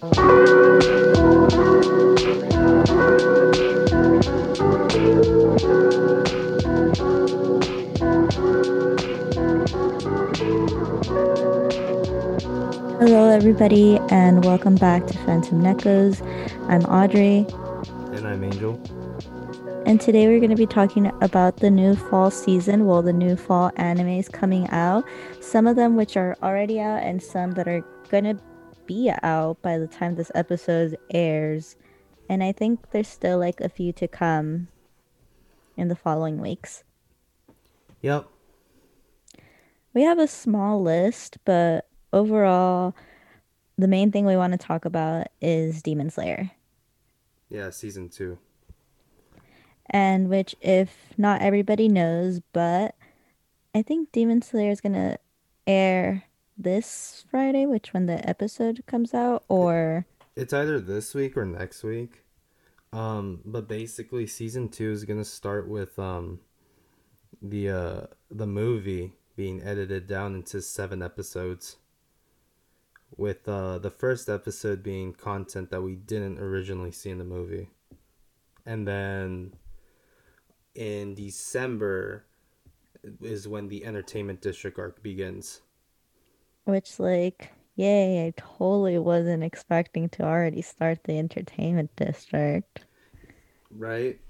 [0.00, 0.16] Hello,
[13.28, 16.26] everybody, and welcome back to Phantom Neckos.
[16.70, 17.46] I'm Audrey,
[18.16, 18.80] And I'm Angel.
[19.84, 22.86] and today we're going to be talking about the new fall season.
[22.86, 25.04] Well, the new fall animes coming out.
[25.40, 28.38] Some of them which are already out, and some that are going to
[28.90, 31.76] be out by the time this episode airs.
[32.28, 34.66] And I think there's still like a few to come
[35.76, 36.82] in the following weeks.
[38.02, 38.26] Yep.
[39.94, 42.94] We have a small list, but overall,
[43.78, 46.50] the main thing we want to talk about is Demon Slayer.
[47.48, 48.38] Yeah, season two.
[49.86, 52.94] and which if not everybody knows but
[53.74, 55.16] i think demon slayer is gonna
[55.66, 56.22] air
[56.62, 60.06] this friday which when the episode comes out or
[60.36, 62.22] It's either this week or next week.
[62.92, 66.40] Um, but basically season two is gonna start with um
[67.42, 71.76] the uh the movie being edited down into seven episodes.
[73.16, 77.68] With uh the first episode being content that we didn't originally see in the movie.
[78.64, 79.54] And then
[80.74, 82.24] in December
[83.20, 85.60] is when the entertainment district arc begins.
[86.64, 92.84] Which like yay i totally wasn't expecting to already start the entertainment district
[93.70, 94.20] Right?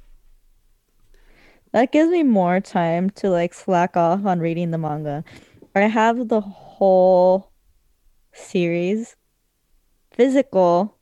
[1.72, 5.25] that gives me more time to like slack off on reading the manga
[5.75, 7.50] i have the whole
[8.33, 9.17] series
[10.12, 10.97] physical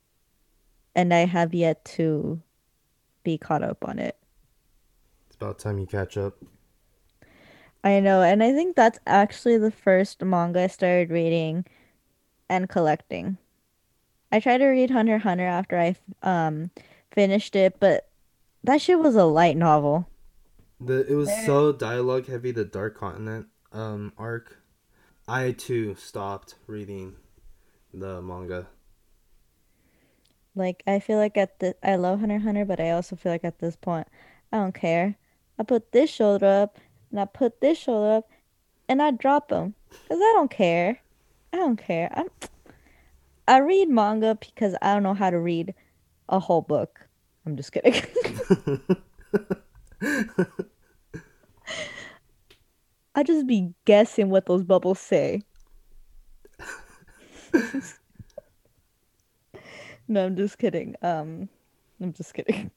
[0.95, 2.41] and i have yet to
[3.25, 4.17] be caught up on it
[5.27, 6.35] It's about time you catch up.
[7.85, 11.65] I know, and I think that's actually the first manga I started reading
[12.49, 13.39] and collecting.
[14.33, 16.71] I tried to read Hunter Hunter after I um
[17.13, 18.09] finished it, but
[18.65, 20.09] that shit was a light novel.
[20.81, 22.51] The it was so dialogue heavy.
[22.51, 24.59] The Dark Continent um arc.
[25.27, 27.17] I too stopped reading
[27.93, 28.69] the manga.
[30.55, 33.45] Like I feel like at the I love Hunter Hunter, but I also feel like
[33.45, 34.09] at this point
[34.53, 35.17] I don't care.
[35.59, 36.79] I put this shoulder up
[37.11, 38.29] and I put this shoulder up
[38.89, 41.01] and I drop them because I don't care.
[41.53, 42.11] I don't care.
[42.15, 42.29] I'm
[43.47, 45.75] I read manga because I don't know how to read
[46.29, 47.01] a whole book.
[47.47, 47.95] I'm just kidding.
[53.15, 55.41] I just be guessing what those bubbles say.
[60.09, 60.95] no, I'm just kidding.
[61.01, 61.49] Um,
[62.03, 62.71] I'm just kidding.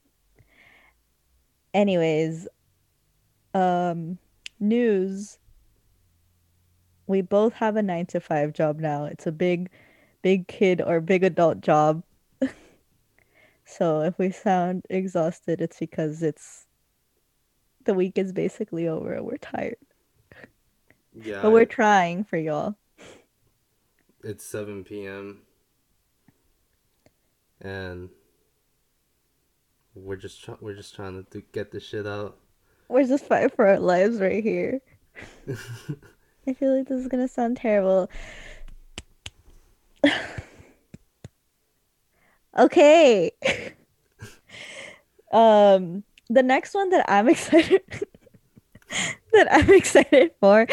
[1.74, 2.48] Anyways,
[3.54, 4.18] um,
[4.60, 5.38] news.
[7.08, 9.06] We both have a nine to five job now.
[9.06, 9.70] It's a big,
[10.22, 12.04] big kid or big adult job.
[13.64, 16.66] So if we sound exhausted, it's because it's
[17.86, 19.78] the week is basically over we're tired.
[21.16, 22.76] yeah, But we're trying for y'all.
[24.26, 25.44] it's seven p.m.
[27.62, 28.10] and
[29.96, 32.38] we're just try- we're just trying to do- get this shit out.
[32.92, 34.82] We're just fighting for our lives right here.
[36.46, 38.10] I feel like this is gonna sound terrible.
[42.60, 43.32] okay.
[45.32, 47.82] um, the next one that I'm excited
[49.32, 50.68] that I'm excited for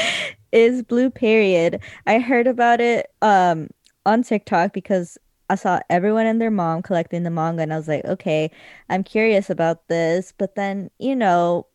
[0.50, 1.78] is Blue Period.
[2.08, 3.68] I heard about it um
[4.04, 5.18] on TikTok because
[5.48, 8.50] I saw everyone and their mom collecting the manga and I was like, okay,
[8.88, 11.67] I'm curious about this, but then, you know,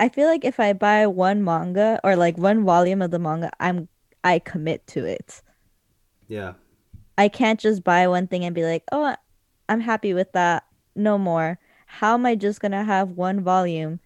[0.00, 3.50] I feel like if I buy one manga or like one volume of the manga,
[3.60, 3.86] I'm
[4.24, 5.42] I commit to it.
[6.26, 6.54] Yeah,
[7.18, 9.14] I can't just buy one thing and be like, "Oh,
[9.68, 10.64] I'm happy with that.
[10.96, 13.98] No more." How am I just going to have one volume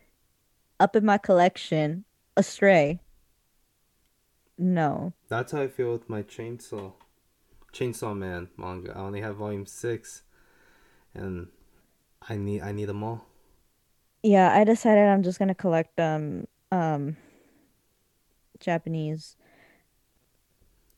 [0.81, 2.99] up in my collection astray?
[4.57, 5.13] No.
[5.29, 6.95] that's how I feel with my chainsaw,
[7.73, 8.97] Chainsaw Man manga.
[8.97, 10.23] I only have volume six,
[11.15, 11.49] and
[12.29, 13.27] I need I need them all.
[14.25, 17.17] Yeah, I decided I'm just going to collect um um
[18.59, 19.37] Japanese.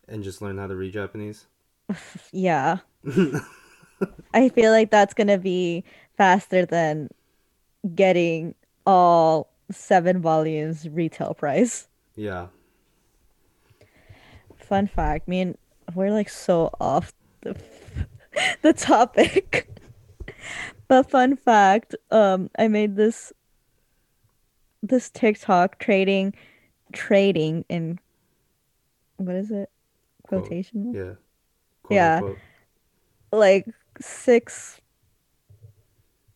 [0.08, 1.46] and just learn how to read Japanese.
[2.32, 2.78] Yeah.
[4.34, 5.82] I feel like that's gonna be
[6.16, 7.08] faster than
[7.94, 8.54] getting
[8.86, 11.88] all seven volumes retail price.
[12.14, 12.48] yeah,
[14.56, 15.58] Fun fact, me and
[15.94, 17.12] we're like so off
[17.42, 17.56] the
[18.62, 19.68] the topic.
[20.88, 23.32] But fun fact, um, I made this
[24.82, 26.34] this TikTok trading
[26.92, 27.98] trading in
[29.16, 29.70] what is it?
[30.26, 30.42] Quote.
[30.42, 30.92] Quotation?
[30.94, 31.14] yeah,
[31.90, 32.16] Yeah.
[32.16, 32.38] unquote.
[33.32, 33.66] like
[34.00, 34.80] six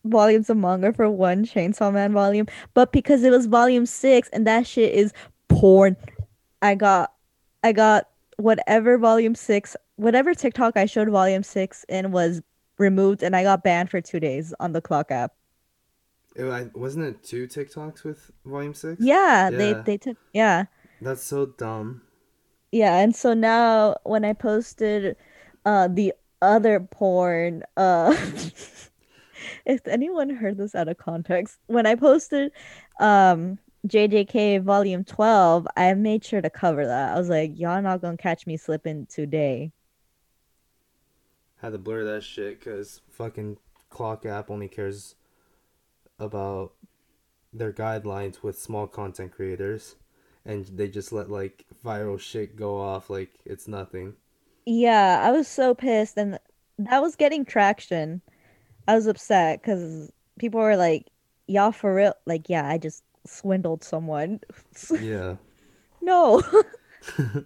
[0.04, 4.46] volumes of manga for one Chainsaw Man volume, but because it was volume six and
[4.46, 5.12] that shit is
[5.48, 5.96] porn,
[6.62, 7.12] I got,
[7.62, 8.08] I got
[8.38, 12.40] whatever volume six, whatever TikTok I showed volume six in was
[12.80, 15.34] removed, and I got banned for two days on the clock app.
[16.34, 19.00] It, I, wasn't it two TikToks with Volume Six?
[19.00, 20.64] Yeah, they they took yeah.
[21.00, 22.02] That's so dumb.
[22.72, 25.16] Yeah, and so now when I posted
[25.64, 28.16] uh the other porn, uh
[29.66, 32.52] if anyone heard this out of context, when I posted
[33.00, 37.14] um JJK volume 12, I made sure to cover that.
[37.14, 39.72] I was like, y'all not gonna catch me slipping today.
[41.60, 43.58] Had to blur that shit because fucking
[43.90, 45.14] Clock app only cares
[46.18, 46.72] about
[47.52, 49.96] their guidelines with small content creators
[50.44, 54.14] and they just let like viral shit go off like it's nothing.
[54.64, 56.38] Yeah, I was so pissed and
[56.78, 58.22] that was getting traction.
[58.88, 61.06] I was upset cuz people were like,
[61.46, 64.40] "Y'all for real?" Like, yeah, I just swindled someone.
[65.00, 65.36] Yeah.
[66.00, 66.42] no.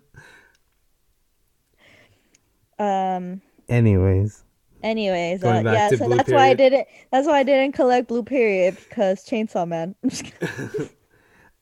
[2.78, 4.44] um anyways
[4.84, 6.28] Anyways, uh, yeah, so that's period.
[6.28, 6.86] why I didn't.
[7.10, 9.94] That's why I didn't collect Blue Period because Chainsaw Man.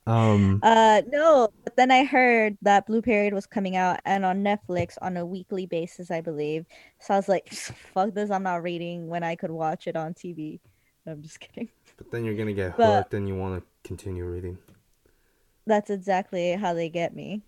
[0.07, 0.59] um.
[0.61, 4.97] Uh, no, but then I heard that Blue Period was coming out and on Netflix
[5.01, 6.65] on a weekly basis, I believe.
[6.99, 7.49] So I was like,
[7.93, 8.29] "Fuck this!
[8.29, 10.59] I'm not reading when I could watch it on TV."
[11.07, 11.69] I'm just kidding.
[11.95, 14.57] But then you're gonna get but, hooked, and you want to continue reading.
[15.65, 17.41] That's exactly how they get me.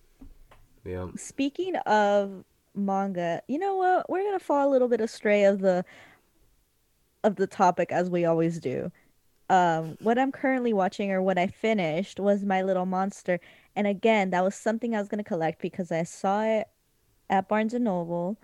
[0.85, 1.07] Yeah.
[1.17, 3.41] Speaking of manga.
[3.47, 4.09] You know what?
[4.09, 5.85] We're gonna fall a little bit astray of the
[7.23, 8.91] of the topic as we always do.
[9.49, 13.39] Um, what I'm currently watching or what I finished was My Little Monster,
[13.75, 16.67] and again, that was something I was gonna collect because I saw it
[17.29, 18.37] at Barnes and Noble,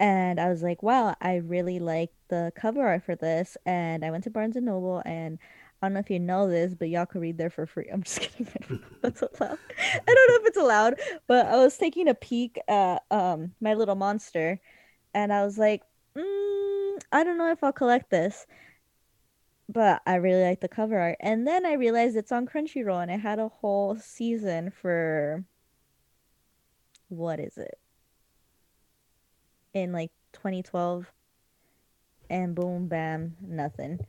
[0.00, 4.10] and I was like, wow, I really like the cover art for this, and I
[4.10, 5.38] went to Barnes and Noble and
[5.84, 7.90] I don't know if you know this, but y'all can read there for free.
[7.92, 8.82] I'm just kidding.
[9.02, 9.58] That's allowed.
[9.78, 10.94] I don't know if it's allowed,
[11.26, 14.58] but I was taking a peek at um my little monster,
[15.12, 15.82] and I was like,
[16.16, 18.46] mm, I don't know if I'll collect this,
[19.68, 21.18] but I really like the cover art.
[21.20, 25.44] And then I realized it's on Crunchyroll, and it had a whole season for
[27.08, 27.78] what is it?
[29.74, 31.12] In like 2012,
[32.30, 34.00] and boom, bam, nothing.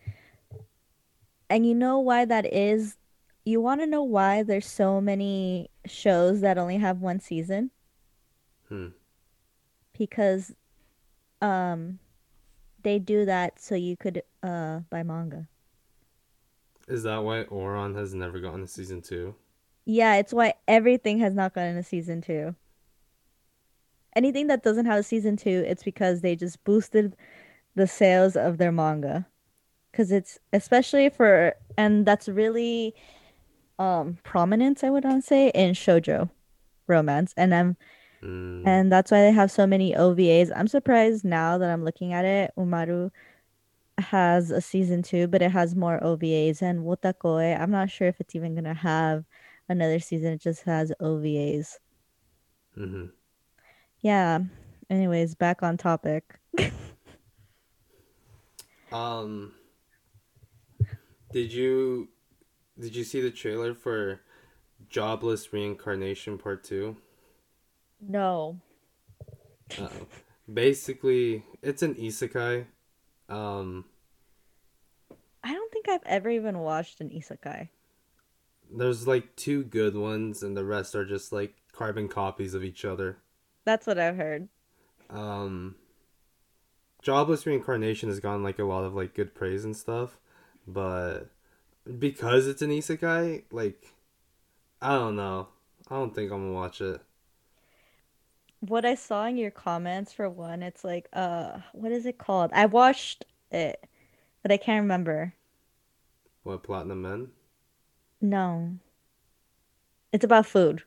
[1.50, 2.98] And you know why that is?
[3.44, 7.72] You want to know why there's so many shows that only have one season?
[8.70, 8.88] Hmm.
[9.98, 10.54] Because
[11.42, 12.00] um
[12.82, 15.48] they do that so you could uh buy manga.
[16.88, 19.34] Is that why Ouran has never gotten a season 2?
[19.86, 22.56] Yeah, it's why everything has not gotten a season 2.
[24.16, 27.16] Anything that doesn't have a season 2, it's because they just boosted
[27.76, 29.28] the sales of their manga
[29.96, 32.94] because it's especially for and that's really
[33.80, 36.30] um prominent i would say in shojo
[36.88, 37.34] romance.
[37.38, 37.78] And i'm
[38.22, 38.68] mm.
[38.68, 42.26] and that's why they have so many ovas i'm surprised now that i'm looking at
[42.26, 43.10] it umaru
[43.98, 48.20] has a season two but it has more ovas and wotakoi i'm not sure if
[48.20, 49.24] it's even gonna have
[49.68, 50.34] another season.
[50.34, 51.78] It just has ovas
[52.78, 53.06] mm-hmm.
[54.02, 54.40] yeah.
[54.88, 56.38] Anyways back on topic.
[58.92, 59.52] Um
[61.36, 62.08] did you
[62.80, 64.22] did you see the trailer for
[64.88, 66.96] Jobless Reincarnation Part 2?
[68.00, 68.62] No.
[69.78, 69.90] uh
[70.52, 72.68] Basically, it's an isekai.
[73.28, 73.84] Um
[75.44, 77.68] I don't think I've ever even watched an isekai.
[78.72, 82.86] There's like two good ones and the rest are just like carbon copies of each
[82.86, 83.18] other.
[83.66, 84.48] That's what I've heard.
[85.10, 85.76] Um
[87.02, 90.18] Jobless Reincarnation has gotten like a lot of like good praise and stuff
[90.68, 91.30] but
[92.00, 93.94] because it's an isekai, like
[94.82, 95.48] I don't know.
[95.90, 97.02] I don't think I'm gonna watch it.
[98.60, 102.52] What I saw in your comments for one, it's like uh what is it called?
[102.54, 103.86] I watched it,
[104.42, 105.34] but I can't remember.
[106.44, 107.30] What Platinum End?
[108.22, 108.78] No.
[110.12, 110.84] It's about food.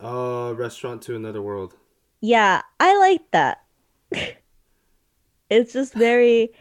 [0.00, 1.76] Uh Restaurant to Another World.
[2.20, 3.64] Yeah, I like that.
[5.50, 6.52] it's just very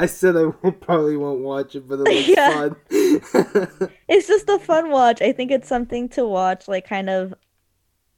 [0.00, 2.52] I said I won't, probably won't watch it, but it looks yeah.
[2.54, 2.76] fun.
[4.08, 5.20] it's just a fun watch.
[5.20, 7.34] I think it's something to watch, like kind of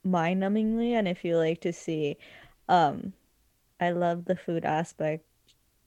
[0.04, 2.18] mind-numbingly, and if you like to see,
[2.68, 3.12] um,
[3.80, 5.24] I love the food aspect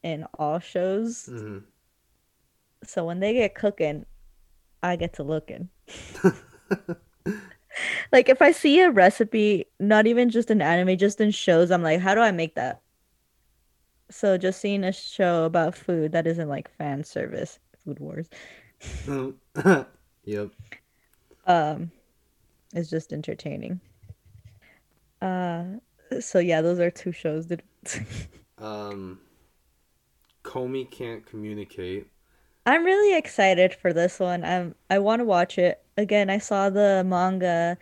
[0.03, 1.29] in all shows.
[1.31, 1.59] Mm-hmm.
[2.83, 4.05] So when they get cooking,
[4.83, 5.69] I get to looking.
[8.11, 11.83] like if I see a recipe, not even just in anime, just in shows, I'm
[11.83, 12.81] like, how do I make that?
[14.09, 18.29] So just seeing a show about food that isn't like fan service, Food Wars,
[20.25, 20.51] yep.
[21.47, 21.91] um,
[22.74, 23.79] is just entertaining.
[25.21, 25.63] Uh,
[26.19, 27.62] so yeah, those are two shows that
[28.57, 29.19] Um,
[30.43, 32.07] Komi can't communicate.
[32.65, 34.43] I'm really excited for this one.
[34.43, 35.83] I'm I want to watch it.
[35.97, 37.77] Again, I saw the manga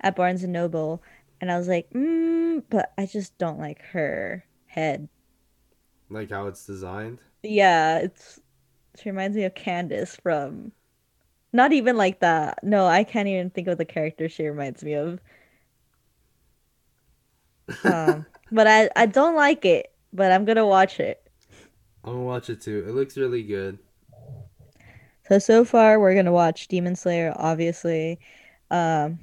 [0.00, 1.02] at Barnes and Noble
[1.40, 5.08] and I was like, mm, but I just don't like her head.
[6.10, 7.20] Like how it's designed.
[7.42, 8.40] Yeah, it's
[8.96, 10.72] she reminds me of Candace from
[11.52, 12.60] not even like that.
[12.62, 15.20] No, I can't even think of the character she reminds me of.
[17.84, 21.22] Um, but I I don't like it, but I'm gonna watch it.
[22.04, 22.84] I'm gonna watch it too.
[22.88, 23.78] It looks really good.
[25.28, 28.18] So so far we're gonna watch Demon Slayer, obviously.
[28.70, 29.18] Um,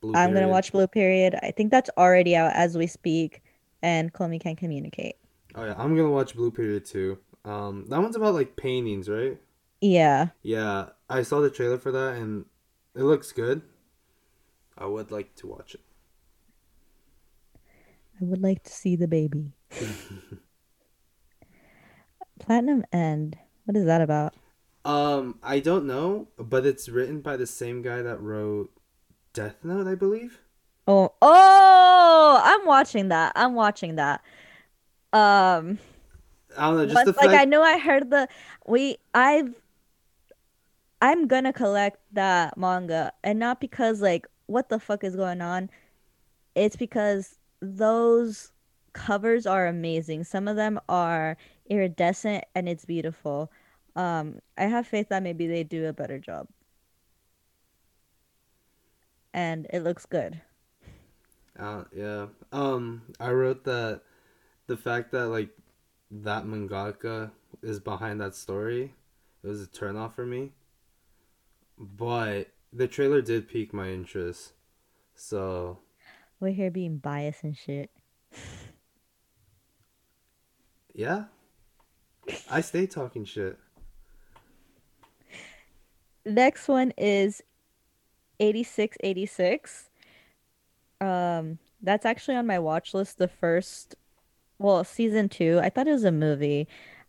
[0.00, 1.34] Blue I'm gonna watch Blue Period.
[1.42, 3.42] I think that's already out as we speak,
[3.82, 5.16] and Komi Can Communicate.
[5.54, 7.18] Oh yeah, I'm gonna watch Blue Period too.
[7.44, 9.38] Um, that one's about like paintings, right?
[9.80, 12.44] Yeah, Yeah, I saw the trailer for that and
[12.94, 13.62] it looks good.
[14.76, 15.80] I would like to watch it.
[18.20, 19.52] I would like to see the baby.
[22.40, 23.38] Platinum End.
[23.64, 24.34] What is that about?
[24.84, 28.70] um, I don't know, but it's written by the same guy that wrote
[29.34, 30.40] Death Note, I believe.
[30.86, 33.32] Oh, oh, I'm watching that.
[33.36, 34.22] I'm watching that.
[35.12, 35.78] Um,
[36.56, 38.28] I don't know, just the like I know I heard the
[38.66, 39.54] we I've
[41.00, 45.70] I'm gonna collect that manga, and not because like what the fuck is going on.
[46.54, 48.52] It's because those
[48.92, 50.24] covers are amazing.
[50.24, 51.36] Some of them are
[51.70, 53.50] iridescent and it's beautiful.
[53.96, 56.48] Um, I have faith that maybe they do a better job
[59.32, 60.40] and it looks good.
[61.58, 62.26] Uh, yeah.
[62.52, 64.02] Um, I wrote that
[64.68, 65.50] the fact that like
[66.10, 67.30] that mangaka
[67.62, 68.94] is behind that story
[69.42, 70.52] it was a turnoff for me.
[71.78, 74.52] But the trailer did pique my interest.
[75.14, 75.78] So
[76.40, 77.90] We're here being biased and shit.
[80.94, 81.24] yeah,
[82.50, 83.58] I stay talking shit.
[86.26, 87.42] Next one is
[88.40, 89.88] 8686.
[91.00, 93.18] Um, that's actually on my watch list.
[93.18, 93.94] The first,
[94.58, 95.60] well, season two.
[95.62, 96.68] I thought it was a movie.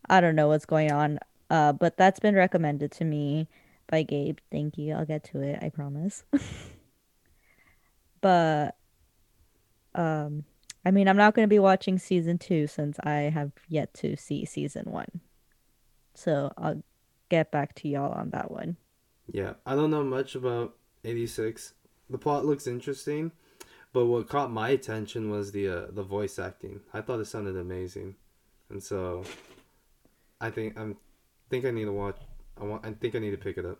[0.09, 1.19] I don't know what's going on.
[1.49, 3.47] Uh, but that's been recommended to me
[3.87, 4.37] by Gabe.
[4.51, 4.93] Thank you.
[4.93, 6.23] I'll get to it, I promise.
[8.21, 8.75] But
[9.95, 10.43] um,
[10.85, 14.15] I mean, I'm not going to be watching season two since I have yet to
[14.15, 15.21] see season one.
[16.13, 16.83] So I'll
[17.29, 18.77] get back to y'all on that one.
[19.31, 21.73] Yeah, I don't know much about 86.
[22.09, 23.31] The plot looks interesting,
[23.93, 26.81] but what caught my attention was the uh, the voice acting.
[26.93, 28.15] I thought it sounded amazing.
[28.69, 29.23] And so
[30.39, 30.97] I think I'm
[31.49, 32.17] think I need to watch
[32.59, 33.79] I want I think I need to pick it up.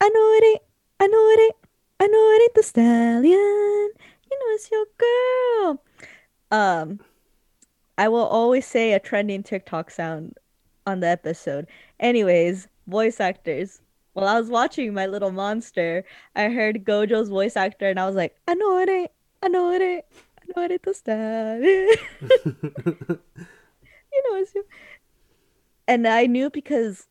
[0.00, 0.62] I know it ain't,
[0.98, 1.56] I know it ain't,
[2.00, 3.30] I know it ain't the stallion.
[3.30, 5.84] You know it's your girl.
[6.50, 7.00] Um,
[7.98, 10.38] I will always say a trending TikTok sound
[10.86, 11.68] on the episode.
[12.00, 13.81] Anyways, voice actors.
[14.12, 16.04] While I was watching My Little Monster,
[16.36, 19.10] I heard Gojo's voice actor and I was like, I know it ain't,
[19.42, 20.04] I know it ain't,
[20.40, 21.98] I know it ain't the.
[24.14, 24.52] You know it's.
[25.88, 27.08] And I knew because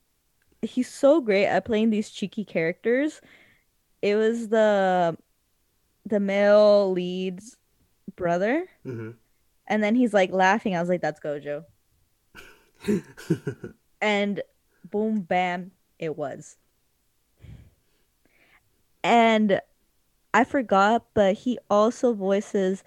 [0.61, 3.21] he's so great at playing these cheeky characters.
[4.01, 5.17] It was the
[6.05, 7.57] the male lead's
[8.15, 8.67] brother.
[8.83, 9.11] hmm
[9.67, 10.75] And then he's like laughing.
[10.75, 11.65] I was like, that's Gojo.
[14.01, 14.41] And
[14.89, 16.57] boom, bam, it was.
[19.03, 19.59] And
[20.33, 22.83] I forgot, but he also voices,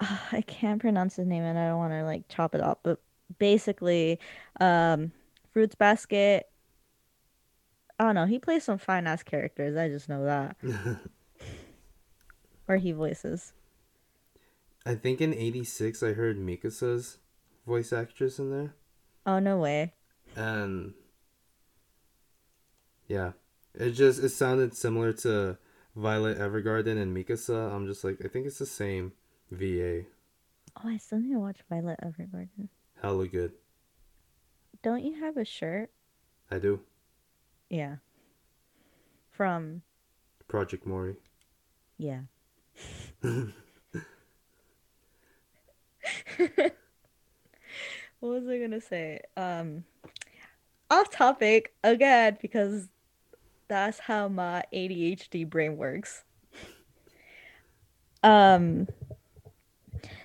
[0.00, 3.00] I can't pronounce his name and I don't want to like chop it up, but
[3.38, 4.18] basically,
[4.60, 5.12] um,
[5.52, 6.46] Fruits Basket.
[7.98, 8.24] I don't know.
[8.26, 9.76] He plays some fine ass characters.
[9.76, 10.56] I just know that.
[12.68, 13.52] Or he voices.
[14.86, 17.18] I think in 86 I heard Mikasa's
[17.66, 18.74] voice actress in there
[19.26, 19.92] Oh, no way.
[20.36, 20.94] and
[23.08, 23.32] yeah,
[23.74, 25.58] it just it sounded similar to
[25.96, 27.72] Violet Evergarden and Mikasa.
[27.74, 29.12] I'm just like I think it's the same
[29.50, 30.02] VA.
[30.76, 32.68] Oh, I still need to watch Violet Evergarden.
[33.02, 33.52] Hella good.
[34.82, 35.90] Don't you have a shirt?
[36.50, 36.80] I do.
[37.68, 37.96] Yeah.
[39.30, 39.82] From,
[40.48, 41.16] Project Mori.
[41.98, 42.20] yeah.
[48.20, 49.20] What was I gonna say?
[49.36, 49.84] Um,
[50.90, 52.88] off topic again because
[53.70, 56.24] that's how my ADHD brain works.
[58.22, 58.88] Um,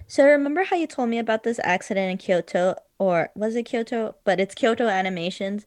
[0.08, 4.16] So remember how you told me about this accident in Kyoto, or was it Kyoto?
[4.24, 5.66] But it's Kyoto Animations.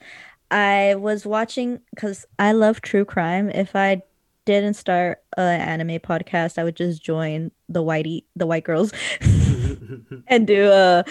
[0.50, 3.50] I was watching because I love true crime.
[3.50, 4.02] If I
[4.44, 8.92] didn't start an anime podcast, I would just join the whitey the white girls
[10.28, 11.04] and do a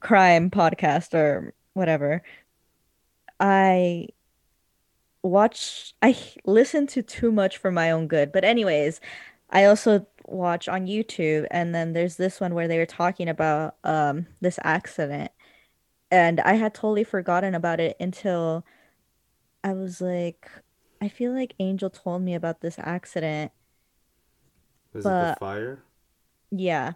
[0.00, 2.22] crime podcast or whatever.
[3.40, 4.08] I
[5.22, 8.32] watch I listen to too much for my own good.
[8.32, 9.00] But anyways,
[9.50, 13.76] I also watch on YouTube and then there's this one where they were talking about
[13.84, 15.32] um this accident
[16.10, 18.64] and I had totally forgotten about it until
[19.64, 20.50] I was like
[21.00, 23.52] I feel like Angel told me about this accident,
[24.92, 25.82] Was it the but fire?
[26.50, 26.94] yeah.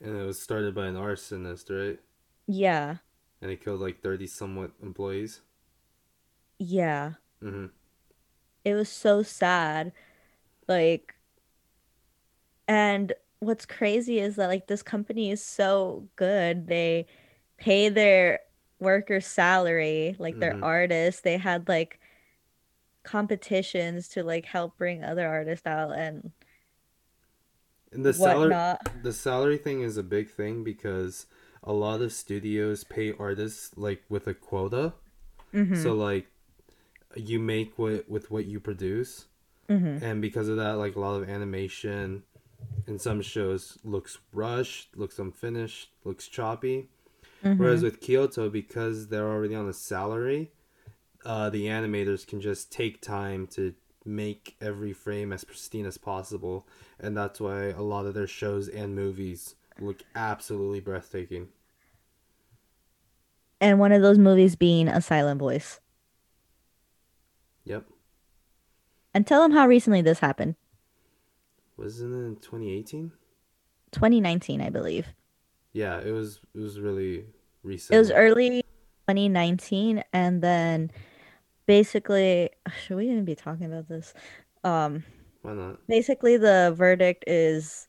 [0.00, 1.98] And it was started by an arsonist, right?
[2.46, 2.98] Yeah.
[3.42, 5.42] And it killed like 30 somewhat employees.
[6.60, 7.14] Yeah.
[7.42, 7.66] hmm
[8.64, 9.92] It was so sad.
[10.68, 11.16] Like
[12.68, 16.66] and what's crazy is that like this company is so good.
[16.66, 17.06] They
[17.58, 18.40] pay their
[18.78, 21.22] workers salary, like their hmm artists.
[21.22, 22.00] They had like
[23.02, 26.32] competitions to like help bring other artists out and
[27.92, 28.80] And the salary, whatnot.
[29.02, 31.26] the salary thing is a big thing because
[31.62, 34.94] a lot of studios pay artists like with a quota.
[35.54, 35.74] Mm-hmm.
[35.80, 36.28] So like
[37.16, 39.26] you make what with what you produce,
[39.68, 40.04] Mm-hmm.
[40.04, 42.24] and because of that, like a lot of animation
[42.88, 46.88] in some shows looks rushed, looks unfinished, looks choppy.
[47.44, 47.62] Mm-hmm.
[47.62, 50.50] Whereas with Kyoto, because they're already on a salary,
[51.24, 53.74] uh, the animators can just take time to
[54.04, 56.66] make every frame as pristine as possible,
[56.98, 61.48] and that's why a lot of their shows and movies look absolutely breathtaking.
[63.60, 65.80] And one of those movies being A Silent Voice.
[67.70, 67.84] Yep.
[69.14, 70.56] And tell them how recently this happened.
[71.76, 73.12] Wasn't it in 2018?
[73.92, 75.06] 2019, I believe.
[75.72, 76.40] Yeah, it was.
[76.52, 77.26] It was really
[77.62, 77.94] recent.
[77.94, 78.62] It was early
[79.06, 80.90] 2019, and then
[81.66, 82.50] basically,
[82.82, 84.14] should we even be talking about this?
[84.64, 85.04] Um,
[85.42, 85.86] Why not?
[85.86, 87.86] basically the verdict is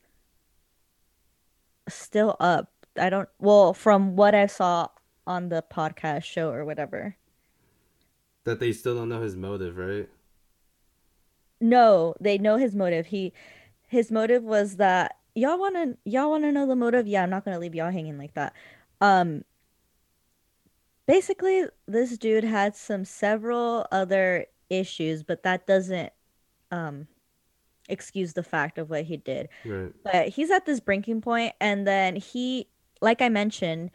[1.90, 2.72] still up.
[3.00, 4.90] I don't, well, from what I saw
[5.26, 7.16] on the podcast show or whatever.
[8.44, 10.10] That they still don't know his motive, right?
[11.60, 13.08] No, they know his motive.
[13.08, 13.34] He
[13.88, 17.08] his motive was that y'all want to y'all want to know the motive?
[17.08, 18.54] Yeah, I'm not going to leave y'all hanging like that.
[19.00, 19.44] Um
[21.08, 26.12] basically this dude had some several other issues, but that doesn't
[26.72, 27.08] um
[27.90, 29.50] excuse the fact of what he did.
[29.66, 29.92] Right.
[30.04, 32.68] But he's at this breaking point, and then he,
[33.02, 33.92] like I mentioned,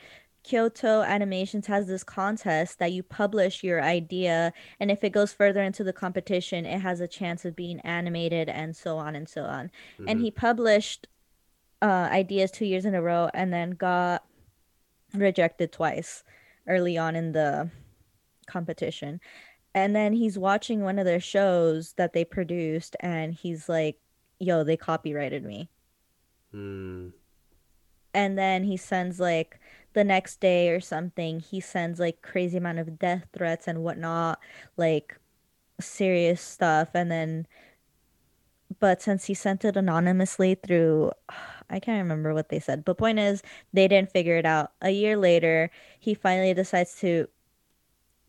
[0.46, 5.60] Kyoto Animations has this contest that you publish your idea, and if it goes further
[5.62, 9.42] into the competition, it has a chance of being animated, and so on and so
[9.42, 9.72] on.
[10.06, 10.20] And Mm-hmm.
[10.20, 11.08] he published
[11.82, 14.24] uh, ideas two years in a row, and then got
[15.14, 16.22] rejected twice
[16.68, 17.70] early on in the
[18.46, 19.20] competition.
[19.74, 23.98] And then he's watching one of their shows that they produced, and he's like,
[24.38, 25.70] "Yo, they copyrighted me."
[26.54, 27.12] Mm.
[28.14, 29.58] and then he sends like
[29.96, 34.38] the next day or something he sends like crazy amount of death threats and whatnot
[34.76, 35.16] like
[35.80, 37.46] serious stuff and then
[38.78, 41.10] but since he sent it anonymously through
[41.70, 44.72] i can't remember what they said but point is they didn't figure it out.
[44.82, 47.26] A year later he finally decides to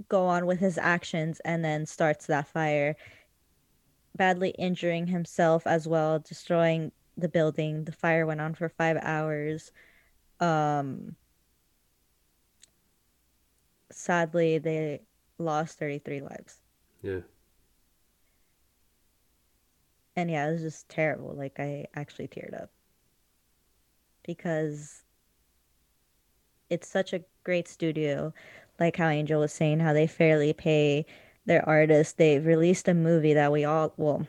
[0.08, 2.96] go on with his actions and then starts that fire
[4.16, 7.84] badly injuring himself as well destroying the building.
[7.84, 9.74] The fire went on for five hours.
[10.40, 11.18] Um
[13.98, 15.02] sadly they
[15.38, 16.58] lost 33 lives.
[17.02, 17.20] Yeah.
[20.16, 21.34] and yeah it was just terrible.
[21.36, 22.70] Like i actually teared up.
[24.24, 25.04] Because
[26.70, 28.34] it's such a great studio.
[28.80, 31.06] Like how angel was saying how they fairly pay
[31.46, 32.14] their artists.
[32.14, 34.28] They've released a movie that we all well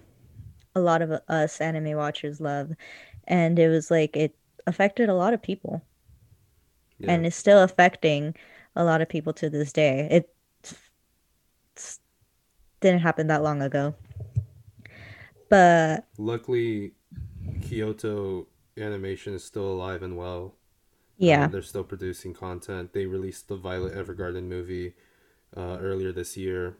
[0.75, 2.71] a lot of us anime watchers love.
[3.27, 5.83] And it was like it affected a lot of people.
[7.01, 7.13] Yeah.
[7.13, 8.35] and is still affecting
[8.79, 10.35] a lot of people to this day it
[12.81, 13.95] didn't happen that long ago
[15.49, 16.93] but Luckily,
[17.63, 20.55] Kyoto Animation is still alive and well.
[21.17, 22.93] yeah Um, they're still producing content.
[22.93, 24.95] They released the Violet Evergarden movie
[25.57, 26.77] uh, earlier this year.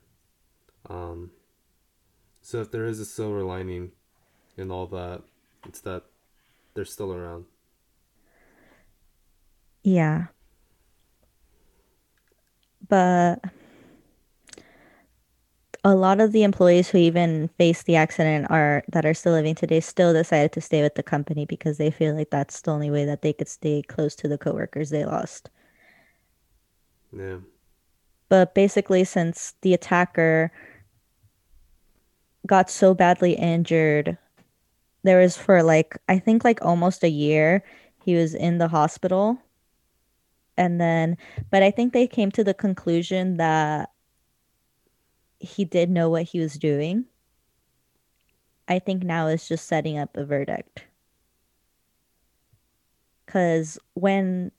[0.89, 1.31] Um,
[2.43, 3.93] so if there is a silver lining
[4.57, 5.23] in all that,
[5.67, 6.05] it's that
[6.75, 7.47] they're still around.
[9.83, 10.27] Yeah.
[12.89, 13.45] But
[15.85, 19.55] a lot of the employees who even faced the accident are that are still living
[19.55, 22.91] today still decided to stay with the company because they feel like that's the only
[22.91, 25.51] way that they could stay close to the coworkers they lost.
[27.13, 27.39] Yeah.
[28.29, 30.53] But basically, since the attacker
[32.47, 34.19] got so badly injured,
[35.05, 37.65] there was for like, I think like almost a year,
[38.05, 39.39] he was in the hospital.
[40.59, 41.17] And then,
[41.51, 43.93] but I think they came to the conclusion that
[45.39, 47.05] he did know what he was doing.
[48.67, 50.85] I think now is just setting up a verdict.
[53.27, 54.51] Cause when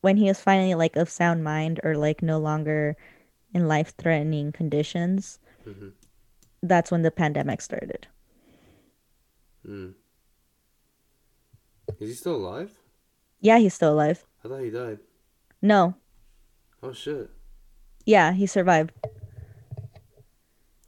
[0.00, 2.96] when he was finally like of sound mind or like no longer
[3.52, 5.88] in life threatening conditions, hmm
[6.60, 8.08] that's when the pandemic started.
[9.64, 9.94] Mm.
[12.00, 12.72] Is he still alive?
[13.40, 14.24] Yeah, he's still alive.
[14.44, 14.98] I thought he died.
[15.60, 15.94] No.
[16.82, 17.30] Oh shit.
[18.04, 18.92] Yeah, he survived.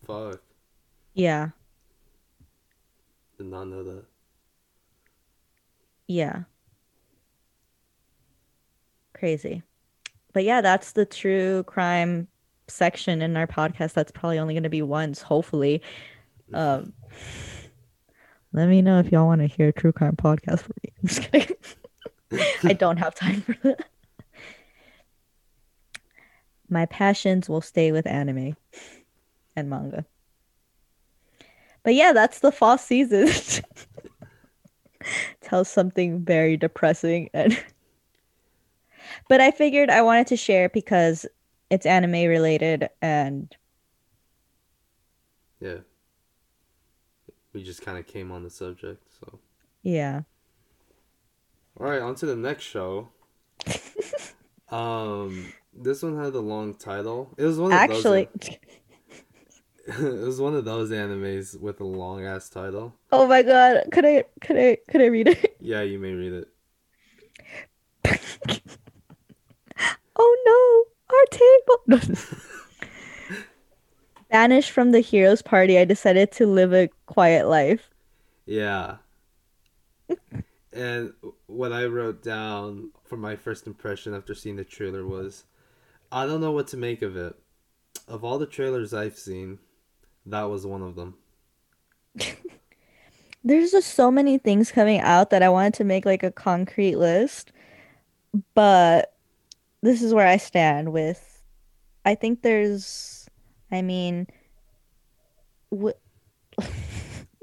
[0.06, 0.40] Fuck.
[1.14, 1.50] Yeah.
[3.37, 4.04] Did not know that.
[6.06, 6.42] Yeah.
[9.14, 9.62] Crazy.
[10.33, 12.28] But yeah, that's the true crime
[12.68, 13.92] section in our podcast.
[13.92, 15.83] That's probably only going to be once, hopefully.
[16.54, 16.92] Um,
[18.52, 20.92] let me know if y'all want to hear a true crime podcast from me.
[21.02, 21.56] I'm just kidding.
[22.64, 23.88] I don't have time for that.
[26.70, 28.56] My passions will stay with anime
[29.56, 30.06] and manga.
[31.83, 33.28] But yeah, that's the fall season.
[35.40, 37.59] Tell something very depressing and
[39.28, 41.26] but I figured I wanted to share because
[41.70, 43.54] it's anime related and
[45.61, 45.78] Yeah.
[47.52, 49.38] We just kind of came on the subject, so.
[49.83, 50.22] yeah.
[51.78, 53.09] All right, on to the next show.
[54.68, 57.35] um, this one had a long title.
[57.37, 58.56] It was one of Actually, those.
[60.00, 62.94] it was one of those animes with a long ass title.
[63.12, 65.56] oh my god, could I could I could I read it?
[65.61, 66.48] Yeah, you may read it.
[70.16, 71.26] oh no, our
[71.98, 73.44] table.
[74.30, 77.90] Banished from the heroes party, I decided to live a quiet life.
[78.46, 78.96] Yeah.
[80.72, 81.12] and
[81.46, 85.44] what I wrote down for my first impression after seeing the trailer was
[86.12, 87.34] I don't know what to make of it.
[88.08, 89.58] Of all the trailers I've seen,
[90.26, 91.16] that was one of them.
[93.44, 96.96] There's just so many things coming out that I wanted to make like a concrete
[96.96, 97.52] list,
[98.54, 99.14] but
[99.82, 101.42] this is where I stand with
[102.04, 103.28] I think there's
[103.70, 104.26] I mean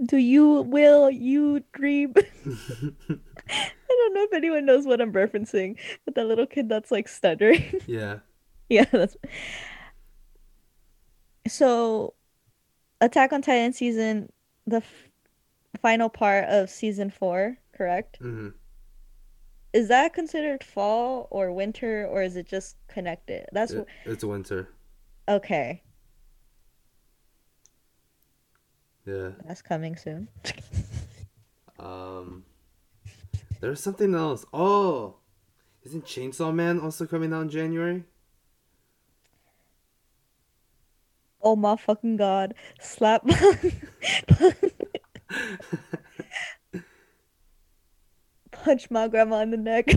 [0.05, 6.15] do you will you dream I don't know if anyone knows what I'm referencing, but
[6.15, 7.81] that little kid that's like stuttering.
[7.87, 8.19] yeah.
[8.69, 9.15] yeah, that's
[11.47, 12.13] so
[13.01, 14.31] Attack on Titan season
[14.67, 15.09] the f-
[15.81, 18.19] final part of season 4, correct?
[18.19, 18.49] hmm
[19.71, 23.45] Is that considered fall or winter or is it just connected?
[23.53, 24.69] That's It, it's winter.
[25.27, 25.83] okay.
[29.05, 29.29] Yeah.
[29.45, 30.27] That's coming soon.
[31.79, 32.43] Um,
[33.59, 34.45] there's something else.
[34.53, 35.15] Oh,
[35.83, 38.03] isn't Chainsaw Man also coming out in January?
[41.47, 42.53] Oh my fucking god.
[42.81, 43.25] Slap
[48.51, 49.87] punch my grandma in the neck.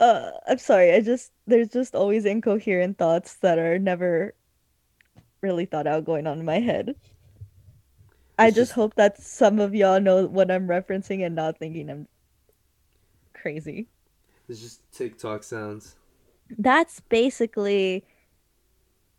[0.00, 4.34] uh I'm sorry, I just there's just always incoherent thoughts that are never
[5.40, 6.94] really thought out going on in my head.
[8.38, 11.88] I just just- hope that some of y'all know what I'm referencing and not thinking
[11.88, 12.06] I'm
[13.32, 13.88] crazy.
[14.46, 15.96] It's just TikTok sounds.
[16.50, 18.04] That's basically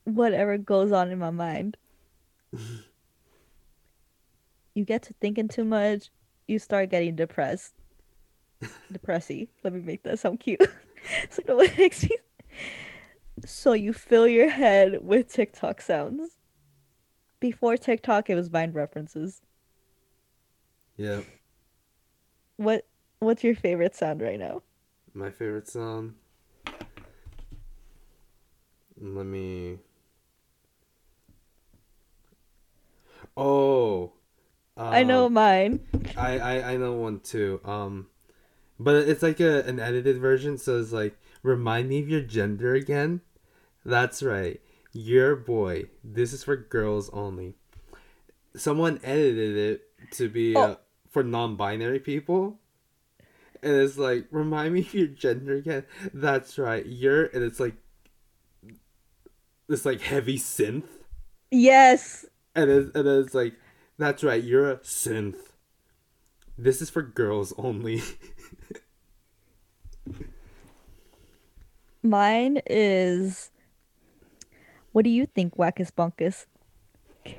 [0.04, 1.78] whatever goes on in my mind.
[4.74, 6.10] you get to thinking too much,
[6.48, 7.74] you start getting depressed.
[8.92, 9.50] Depressy.
[9.64, 10.62] Let me make that sound cute.
[11.30, 12.16] so no one makes me
[13.46, 16.38] So you fill your head with TikTok sounds.
[17.40, 19.42] Before TikTok it was Vine references.
[20.96, 21.22] Yeah.
[22.56, 22.86] What
[23.20, 24.64] what's your favorite sound right now?
[25.14, 26.16] My favorite sound.
[29.00, 29.78] Let me.
[33.36, 34.14] Oh.
[34.76, 35.80] I know um, mine.
[36.16, 37.60] I, I I know one too.
[37.66, 38.08] Um,
[38.80, 42.76] but it's like a an edited version, so it's like remind me of your gender
[42.76, 43.22] again.
[43.84, 44.62] That's right,
[44.94, 45.86] your boy.
[46.04, 47.56] This is for girls only.
[48.56, 50.78] Someone edited it to be uh, Oh.
[51.10, 52.60] for non-binary people,
[53.64, 55.86] and it's like remind me of your gender again.
[56.14, 57.74] That's right, you're, and it's like
[59.68, 60.88] this like heavy synth,
[61.52, 62.26] Yes.
[62.56, 63.54] and it, and it's like,
[63.98, 65.38] that's right, you're a synth.
[66.58, 68.02] This is for girls only.
[72.04, 73.52] Mine is.
[74.92, 76.46] What do you think, Wackus Bunkus?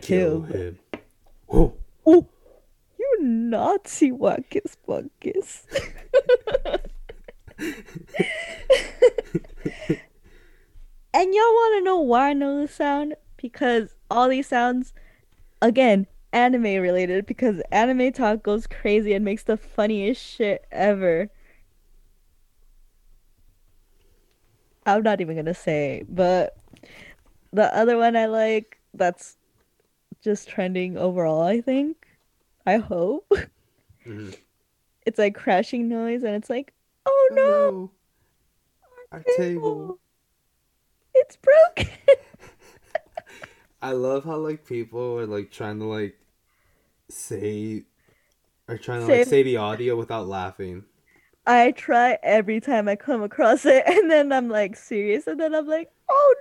[0.00, 0.78] Kill him.
[1.50, 1.74] Oh,
[2.06, 2.26] Oh,
[2.98, 5.64] you Nazi Wackus Bunkus.
[11.18, 13.16] and y'all want to know why I know this sound?
[13.36, 14.92] Because all these sounds,
[15.60, 17.26] again, anime related.
[17.26, 21.28] Because anime talk goes crazy and makes the funniest shit ever.
[24.86, 26.56] I'm not even gonna say, but
[27.52, 29.36] the other one I like that's
[30.22, 32.06] just trending overall, I think.
[32.66, 33.30] I hope.
[34.06, 34.34] Mhm.
[35.04, 36.72] It's like crashing noise and it's like,
[37.04, 37.90] oh no, no.
[39.12, 39.36] Our table.
[39.36, 39.98] table.
[41.20, 41.92] It's broken.
[43.82, 46.18] I love how like people are like trying to like
[47.08, 47.84] say
[48.68, 50.84] are trying to Say- like say the audio without laughing.
[51.46, 55.54] I try every time I come across it and then I'm like serious and then
[55.54, 56.34] I'm like, oh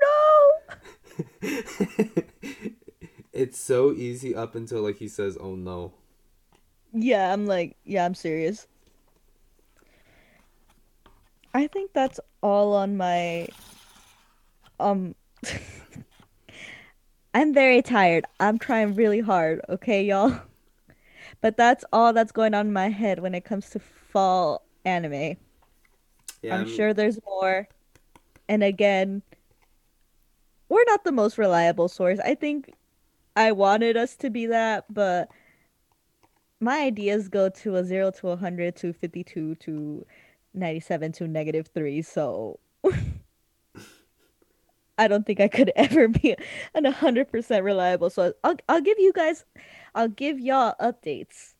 [0.67, 0.75] no.
[3.33, 5.93] it's so easy up until like he says, "Oh no."
[6.93, 8.67] Yeah, I'm like, yeah, I'm serious.
[11.53, 13.47] I think that's all on my
[14.79, 15.15] um
[17.33, 18.25] I'm very tired.
[18.39, 20.39] I'm trying really hard, okay, y'all?
[21.39, 25.37] But that's all that's going on in my head when it comes to fall anime.
[26.41, 27.67] Yeah, I'm sure there's more.
[28.49, 29.21] And again,
[30.69, 32.19] we're not the most reliable source.
[32.19, 32.73] I think
[33.35, 35.29] I wanted us to be that, but
[36.59, 40.05] my ideas go to a 0 to 100 to 52 to
[40.53, 42.59] 97 to negative 3, so
[44.97, 46.35] I don't think I could ever be
[46.73, 48.33] an 100% reliable source.
[48.43, 49.45] I'll, I'll give you guys,
[49.95, 51.53] I'll give y'all updates.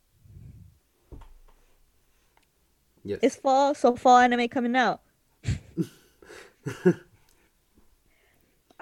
[3.03, 3.19] Yes.
[3.21, 5.01] It's fall, so fall anime coming out.
[5.45, 6.93] I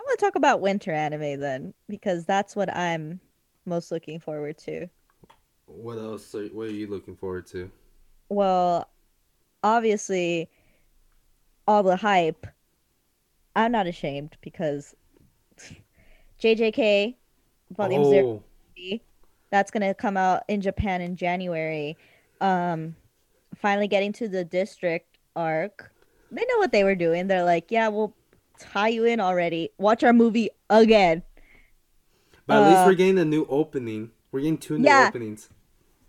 [0.01, 3.19] want to talk about winter anime then, because that's what I'm
[3.65, 4.87] most looking forward to.
[5.67, 6.33] What else?
[6.33, 7.69] Are, what are you looking forward to?
[8.29, 8.89] Well,
[9.63, 10.49] obviously,
[11.67, 12.47] all the hype.
[13.55, 14.93] I'm not ashamed because
[16.41, 17.15] JJK
[17.75, 18.43] Volume Zero,
[18.77, 18.99] oh,
[19.51, 21.97] that's gonna come out in Japan in January.
[22.41, 22.95] Um,
[23.55, 25.91] finally getting to the district arc.
[26.31, 27.27] They know what they were doing.
[27.27, 28.13] They're like, yeah, we'll
[28.59, 29.69] tie you in already.
[29.77, 31.23] Watch our movie again.
[32.47, 34.11] but at least uh, we're getting a new opening.
[34.31, 35.05] We're getting two new Yeah.
[35.07, 35.49] openings.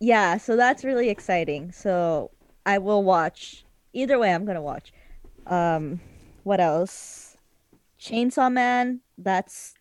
[0.00, 1.72] Yeah, so that's really exciting.
[1.72, 2.30] So
[2.66, 3.64] I will watch.
[3.92, 4.92] Either way, I'm gonna watch.
[5.46, 6.00] Um,
[6.42, 7.25] what else?
[8.00, 9.00] Chainsaw Man.
[9.18, 9.74] That's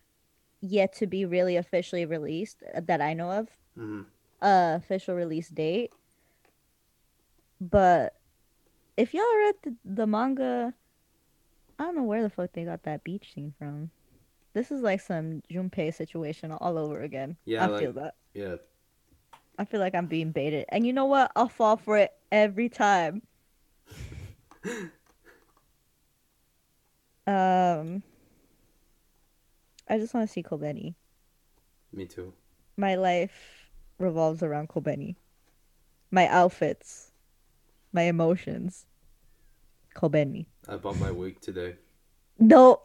[0.60, 3.48] yet to be really officially released uh, that I know of.
[3.76, 4.02] hmm
[4.40, 5.92] Uh, official release date.
[7.60, 8.14] But
[8.96, 10.74] if y'all read the, the manga,
[11.78, 13.90] I don't know where the fuck they got that beach scene from.
[14.52, 17.36] This is like some Junpei situation all over again.
[17.44, 18.14] Yeah, I like- feel that.
[18.34, 18.56] Yeah.
[19.58, 20.66] I feel like I'm being baited.
[20.68, 21.32] And you know what?
[21.34, 23.22] I'll fall for it every time.
[27.26, 28.02] um
[29.96, 30.94] I just want to see Kobeni.
[31.90, 32.34] Me too.
[32.76, 35.16] My life revolves around Kobeni.
[36.10, 37.12] My outfits,
[37.94, 38.84] my emotions.
[39.94, 40.44] Kobeni.
[40.68, 41.76] I bought my wig today.
[42.38, 42.82] No,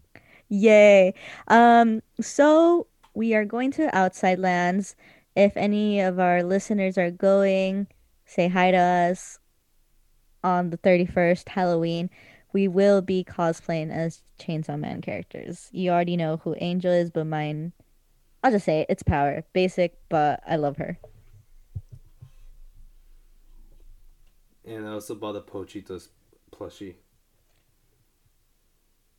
[0.48, 1.14] yay.
[1.46, 4.96] Um, so we are going to Outside Lands.
[5.36, 7.86] If any of our listeners are going,
[8.26, 9.38] say hi to us
[10.42, 12.10] on the 31st, Halloween.
[12.52, 15.68] We will be cosplaying as Chainsaw Man characters.
[15.72, 17.72] You already know who Angel is, but mine,
[18.42, 19.44] I'll just say it, it's Power.
[19.52, 20.98] Basic, but I love her.
[24.64, 26.08] And I also bought a Pochitos
[26.52, 26.94] plushie.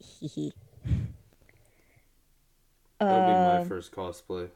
[0.02, 0.52] Hehe.
[3.00, 4.50] That would be my Um, first cosplay.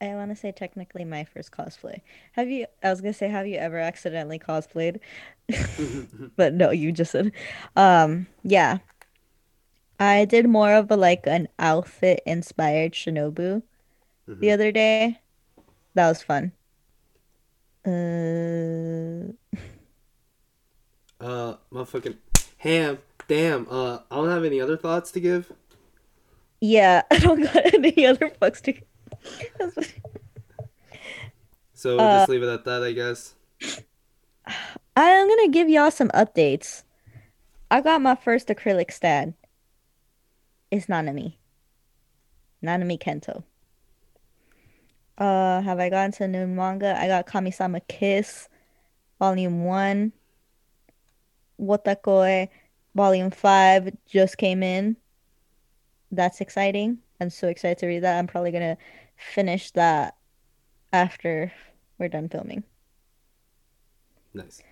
[0.00, 2.00] I want to say technically my first cosplay.
[2.32, 2.66] Have you?
[2.82, 5.00] I was gonna say, have you ever accidentally cosplayed?
[6.36, 7.32] but no, you just said.
[7.76, 8.78] Um, yeah.
[9.98, 13.62] I did more of a like an outfit inspired Shinobu
[14.26, 14.54] the Mhm.
[14.54, 15.20] other day.
[15.94, 16.52] That was fun.
[17.84, 19.32] Uh,
[21.20, 22.16] Uh, motherfucking
[22.58, 22.98] ham.
[23.28, 23.66] Damn.
[23.70, 25.52] Uh, I don't have any other thoughts to give.
[26.60, 28.74] yeah, I don't got any other fucks to.
[31.80, 33.34] So Uh, just leave it at that, I guess.
[34.96, 36.82] I'm gonna give y'all some updates.
[37.70, 39.32] I got my first acrylic stand.
[40.70, 41.36] It's Nanami.
[42.62, 43.44] Nanami Kento.
[45.16, 46.94] Uh, have I gotten to new manga?
[46.98, 48.48] I got Kamisama Kiss,
[49.18, 50.12] Volume 1.
[51.60, 52.48] Wotakoi,
[52.94, 54.96] Volume 5 just came in.
[56.10, 56.98] That's exciting.
[57.20, 58.18] I'm so excited to read that.
[58.18, 58.76] I'm probably gonna
[59.20, 60.16] finish that
[60.92, 61.52] after
[61.98, 62.64] we're done filming.
[64.34, 64.62] Nice.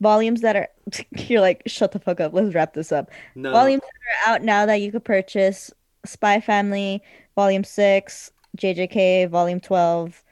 [0.00, 0.68] Volumes that are
[1.16, 2.32] you're like, shut the fuck up.
[2.34, 3.10] Let's wrap this up.
[3.34, 3.52] No.
[3.52, 5.70] Volumes that are out now that you could purchase
[6.04, 7.02] Spy Family,
[7.36, 10.22] Volume 6, JJK, Volume 12,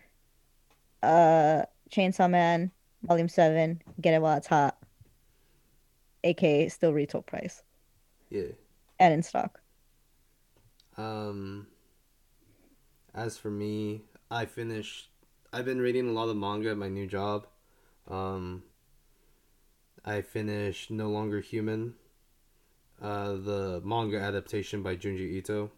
[1.03, 2.70] uh, Chainsaw Man,
[3.05, 4.77] Volume 7, Get It While It's Hot,
[6.25, 7.62] aka still retail price
[8.31, 8.48] Yeah.
[8.98, 9.61] and in stock.
[10.96, 11.66] Um.
[13.14, 15.09] As for me, I finished.
[15.53, 17.46] I've been reading a lot of manga at my new job.
[18.09, 18.64] Um.
[20.05, 21.94] I finished No Longer Human.
[23.01, 25.70] Uh, the manga adaptation by Junji Ito.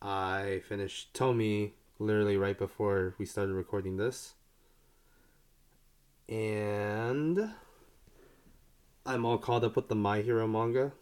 [0.00, 4.34] I finished Tomie literally right before we started recording this.
[6.28, 7.52] And
[9.04, 10.92] I'm all caught up with the My Hero manga.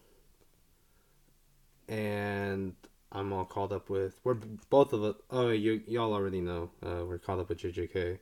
[1.87, 2.73] And
[3.11, 4.35] I'm all caught up with we're
[4.69, 5.15] both of it.
[5.29, 6.71] Oh, you y'all already know.
[6.81, 8.19] Uh, we're caught up with JJK.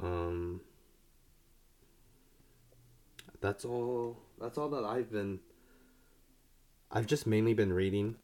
[0.00, 0.60] Um,
[3.40, 4.18] that's all.
[4.40, 5.40] That's all that I've been.
[6.90, 8.16] I've just mainly been reading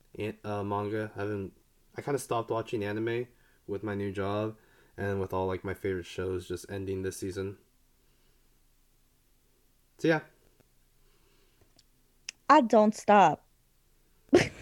[0.44, 1.10] uh, manga.
[1.16, 1.52] I haven't.
[1.96, 3.26] I kind of stopped watching anime
[3.66, 4.56] with my new job,
[4.96, 7.56] and with all like my favorite shows just ending this season.
[9.98, 10.20] So yeah,
[12.48, 13.42] I don't stop.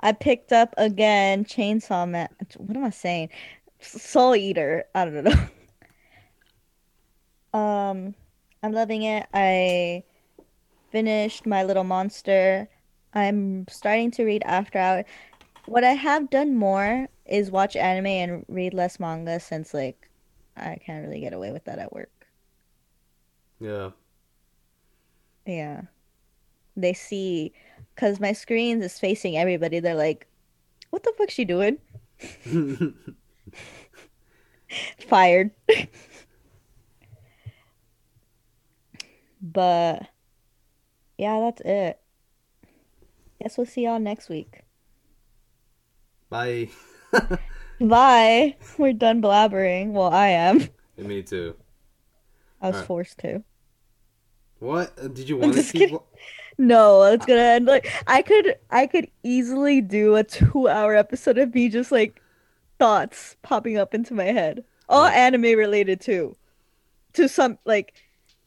[0.00, 2.28] I picked up again Chainsaw Man.
[2.56, 3.30] What am I saying?
[3.80, 4.84] Soul Eater.
[4.94, 5.32] I don't know.
[7.58, 8.14] um,
[8.62, 9.26] I'm loving it.
[9.34, 10.04] I
[10.90, 12.68] finished My Little Monster.
[13.14, 15.04] I'm starting to read After Hour.
[15.66, 20.08] What I have done more is watch anime and read less manga since like
[20.56, 22.10] I can't really get away with that at work.
[23.60, 23.90] yeah.
[25.46, 25.82] Yeah.
[26.76, 27.52] They see
[27.94, 29.80] because my screen is facing everybody.
[29.80, 30.26] They're like,
[30.90, 31.78] what the fuck's she doing?
[35.08, 35.50] Fired.
[39.40, 40.06] but
[41.18, 42.00] yeah, that's it.
[43.42, 44.62] Guess we'll see y'all next week.
[46.28, 46.68] Bye.
[47.80, 48.56] Bye.
[48.78, 49.92] We're done blabbering.
[49.92, 50.68] Well, I am.
[50.98, 51.56] Me too.
[52.60, 52.86] I was Alright.
[52.86, 53.42] forced to.
[54.60, 55.96] What uh, did you want to see?
[56.58, 61.38] No, it's gonna end like I could I could easily do a two hour episode
[61.38, 62.20] of me just like
[62.78, 66.36] thoughts popping up into my head, all anime related too,
[67.14, 67.94] to some like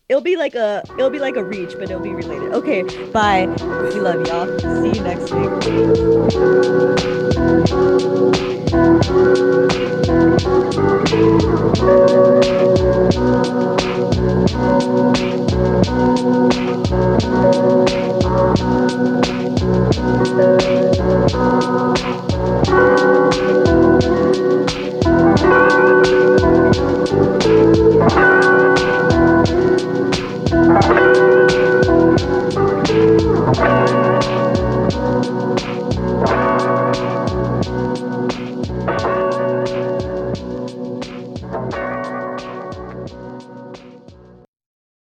[0.07, 2.53] it'll be like a it'll be like a reach, but it'll be related.
[2.53, 3.47] Okay, bye.
[3.93, 4.59] We love y'all.
[4.59, 5.49] See you next week.
[14.45, 14.93] Thank